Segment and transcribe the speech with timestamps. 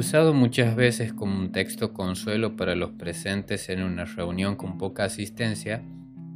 [0.00, 5.04] Usado muchas veces como un texto consuelo para los presentes en una reunión con poca
[5.04, 5.82] asistencia,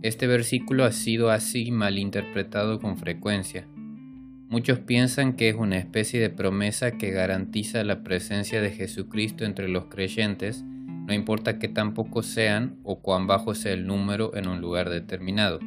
[0.02, 3.66] este versículo ha sido así malinterpretado con frecuencia.
[4.50, 9.70] Muchos piensan que es una especie de promesa que garantiza la presencia de Jesucristo entre
[9.70, 14.46] los creyentes, no importa que tan pocos sean o cuán bajo sea el número en
[14.46, 15.58] un lugar determinado.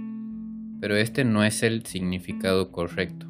[0.79, 3.25] Pero este no es el significado correcto.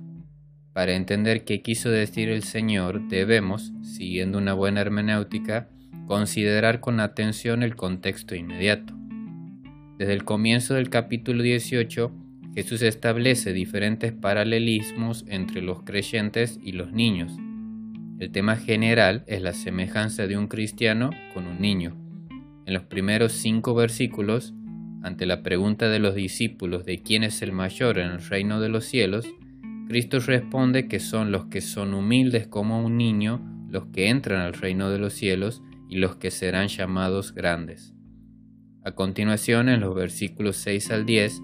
[0.78, 5.70] Para entender qué quiso decir el Señor, debemos, siguiendo una buena hermenéutica,
[6.06, 8.94] considerar con atención el contexto inmediato.
[9.98, 12.12] Desde el comienzo del capítulo 18,
[12.54, 17.32] Jesús establece diferentes paralelismos entre los creyentes y los niños.
[18.20, 21.98] El tema general es la semejanza de un cristiano con un niño.
[22.68, 24.54] En los primeros cinco versículos,
[25.02, 28.70] ante la pregunta de los discípulos de quién es el mayor en el reino de
[28.70, 29.26] los cielos,
[29.88, 34.54] Cristo responde que son los que son humildes como un niño los que entran al
[34.54, 37.94] reino de los cielos y los que serán llamados grandes.
[38.84, 41.42] A continuación, en los versículos 6 al 10,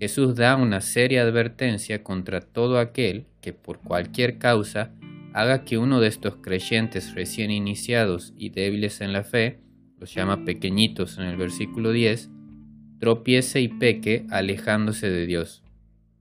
[0.00, 4.92] Jesús da una seria advertencia contra todo aquel que por cualquier causa
[5.32, 9.60] haga que uno de estos creyentes recién iniciados y débiles en la fe,
[9.98, 12.30] los llama pequeñitos en el versículo 10,
[12.98, 15.61] tropiece y peque alejándose de Dios.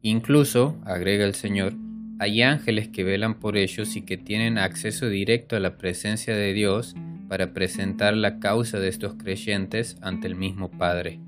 [0.04, 1.74] Incluso, agrega el Señor,
[2.20, 6.54] hay ángeles que velan por ellos y que tienen acceso directo a la presencia de
[6.54, 6.96] Dios
[7.28, 11.20] para presentar la causa de estos creyentes ante el mismo Padre.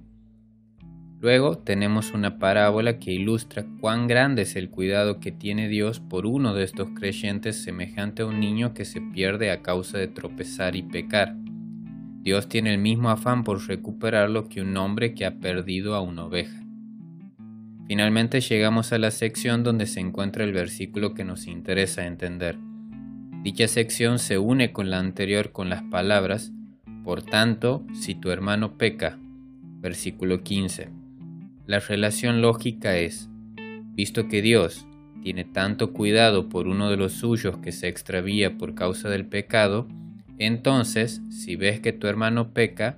[1.20, 6.26] Luego tenemos una parábola que ilustra cuán grande es el cuidado que tiene Dios por
[6.26, 10.76] uno de estos creyentes semejante a un niño que se pierde a causa de tropezar
[10.76, 11.36] y pecar.
[12.22, 16.26] Dios tiene el mismo afán por recuperarlo que un hombre que ha perdido a una
[16.26, 16.64] oveja.
[17.88, 22.58] Finalmente llegamos a la sección donde se encuentra el versículo que nos interesa entender.
[23.44, 26.54] Dicha sección se une con la anterior con las palabras,
[27.04, 29.20] por tanto, si tu hermano peca,
[29.82, 30.90] versículo 15.
[31.68, 33.30] La relación lógica es,
[33.94, 34.88] visto que Dios
[35.22, 39.88] tiene tanto cuidado por uno de los suyos que se extravía por causa del pecado,
[40.38, 42.98] entonces, si ves que tu hermano peca,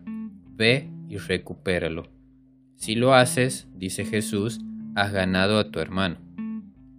[0.56, 2.08] ve y recupéralo.
[2.76, 4.62] Si lo haces, dice Jesús,
[4.96, 6.18] has ganado a tu hermano.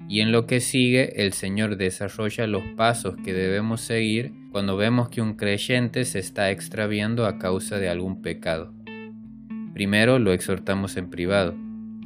[0.08, 5.08] Y en lo que sigue, el Señor desarrolla los pasos que debemos seguir cuando vemos
[5.08, 8.72] que un creyente se está extraviando a causa de algún pecado.
[9.74, 11.56] Primero lo exhortamos en privado.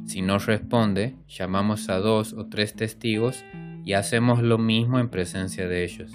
[0.05, 3.45] Si no responde, llamamos a dos o tres testigos
[3.85, 6.11] y hacemos lo mismo en presencia de ellos.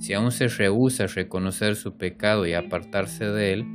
[0.00, 3.66] Si aún se rehúsa a reconocer su pecado y apartarse de él,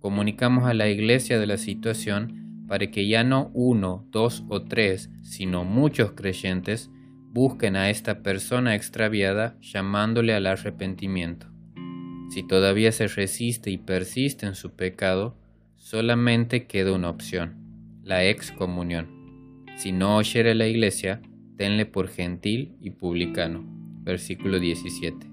[0.00, 2.39] comunicamos a la iglesia de la situación
[2.70, 6.88] para que ya no uno, dos o tres, sino muchos creyentes
[7.32, 11.48] busquen a esta persona extraviada llamándole al arrepentimiento.
[12.30, 15.36] Si todavía se resiste y persiste en su pecado,
[15.74, 17.56] solamente queda una opción,
[18.04, 19.66] la excomunión.
[19.74, 21.22] Si no oyere la iglesia,
[21.56, 23.64] tenle por gentil y publicano.
[24.04, 25.26] Versículo 17.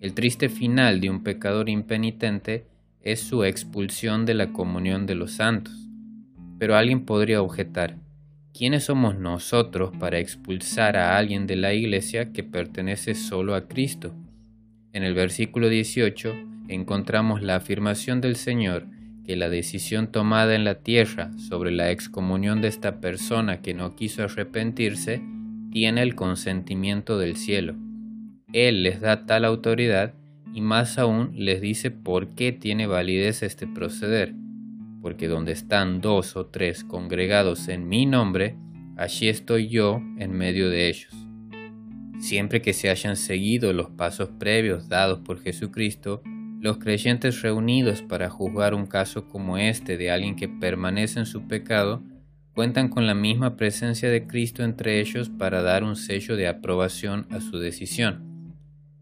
[0.00, 2.66] El triste final de un pecador impenitente
[3.02, 5.89] es su expulsión de la comunión de los santos.
[6.60, 7.96] Pero alguien podría objetar,
[8.52, 14.14] ¿quiénes somos nosotros para expulsar a alguien de la iglesia que pertenece solo a Cristo?
[14.92, 16.34] En el versículo 18
[16.68, 18.84] encontramos la afirmación del Señor
[19.24, 23.96] que la decisión tomada en la tierra sobre la excomunión de esta persona que no
[23.96, 25.22] quiso arrepentirse
[25.72, 27.74] tiene el consentimiento del cielo.
[28.52, 30.12] Él les da tal autoridad
[30.52, 34.34] y más aún les dice por qué tiene validez este proceder
[35.00, 38.56] porque donde están dos o tres congregados en mi nombre,
[38.96, 41.14] allí estoy yo en medio de ellos.
[42.18, 46.22] Siempre que se hayan seguido los pasos previos dados por Jesucristo,
[46.60, 51.48] los creyentes reunidos para juzgar un caso como este de alguien que permanece en su
[51.48, 52.02] pecado,
[52.54, 57.26] cuentan con la misma presencia de Cristo entre ellos para dar un sello de aprobación
[57.30, 58.29] a su decisión.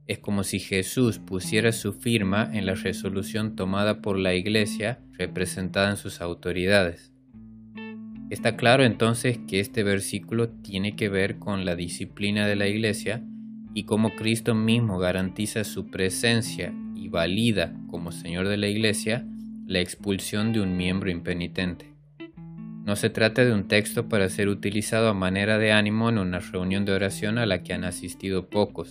[0.09, 5.91] Es como si Jesús pusiera su firma en la resolución tomada por la Iglesia representada
[5.91, 7.13] en sus autoridades.
[8.31, 13.23] Está claro entonces que este versículo tiene que ver con la disciplina de la Iglesia
[13.75, 19.27] y cómo Cristo mismo garantiza su presencia y valida como Señor de la Iglesia
[19.67, 21.93] la expulsión de un miembro impenitente.
[22.87, 26.39] No se trata de un texto para ser utilizado a manera de ánimo en una
[26.39, 28.91] reunión de oración a la que han asistido pocos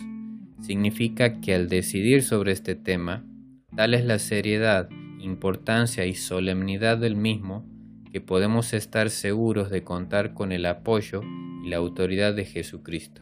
[0.61, 3.25] significa que al decidir sobre este tema,
[3.75, 4.89] tal es la seriedad,
[5.19, 7.65] importancia y solemnidad del mismo
[8.11, 11.21] que podemos estar seguros de contar con el apoyo
[11.63, 13.21] y la autoridad de Jesucristo.